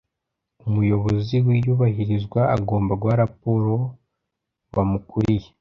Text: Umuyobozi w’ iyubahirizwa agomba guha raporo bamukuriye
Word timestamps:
Umuyobozi 0.67 1.35
w’ 1.45 1.47
iyubahirizwa 1.57 2.41
agomba 2.55 2.93
guha 3.01 3.15
raporo 3.23 3.73
bamukuriye 4.73 5.47